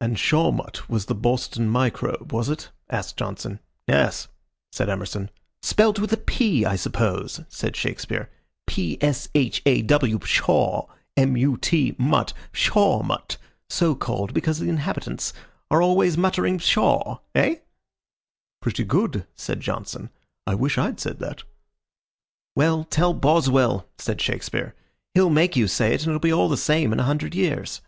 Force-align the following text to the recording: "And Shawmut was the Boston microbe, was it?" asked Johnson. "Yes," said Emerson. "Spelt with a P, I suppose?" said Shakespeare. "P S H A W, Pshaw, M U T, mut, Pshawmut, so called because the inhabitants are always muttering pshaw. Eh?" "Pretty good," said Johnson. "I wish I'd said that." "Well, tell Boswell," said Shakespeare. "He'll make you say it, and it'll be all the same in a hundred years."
"And 0.00 0.16
Shawmut 0.18 0.88
was 0.88 1.06
the 1.06 1.14
Boston 1.14 1.68
microbe, 1.68 2.32
was 2.32 2.48
it?" 2.48 2.70
asked 2.90 3.16
Johnson. 3.16 3.60
"Yes," 3.86 4.26
said 4.72 4.88
Emerson. 4.88 5.30
"Spelt 5.62 6.00
with 6.00 6.12
a 6.12 6.16
P, 6.16 6.64
I 6.64 6.74
suppose?" 6.74 7.40
said 7.48 7.76
Shakespeare. 7.76 8.30
"P 8.66 8.98
S 9.00 9.28
H 9.32 9.62
A 9.64 9.82
W, 9.82 10.18
Pshaw, 10.18 10.88
M 11.16 11.36
U 11.36 11.56
T, 11.56 11.94
mut, 11.98 12.32
Pshawmut, 12.52 13.36
so 13.70 13.94
called 13.94 14.34
because 14.34 14.58
the 14.58 14.68
inhabitants 14.68 15.32
are 15.70 15.80
always 15.80 16.18
muttering 16.18 16.58
pshaw. 16.58 17.18
Eh?" 17.36 17.58
"Pretty 18.60 18.82
good," 18.82 19.24
said 19.36 19.60
Johnson. 19.60 20.10
"I 20.48 20.56
wish 20.56 20.78
I'd 20.78 20.98
said 20.98 21.20
that." 21.20 21.44
"Well, 22.56 22.82
tell 22.82 23.14
Boswell," 23.14 23.86
said 23.98 24.20
Shakespeare. 24.20 24.74
"He'll 25.14 25.30
make 25.30 25.54
you 25.54 25.68
say 25.68 25.94
it, 25.94 26.00
and 26.02 26.08
it'll 26.08 26.18
be 26.18 26.32
all 26.32 26.48
the 26.48 26.56
same 26.56 26.92
in 26.92 26.98
a 26.98 27.04
hundred 27.04 27.36
years." 27.36 27.82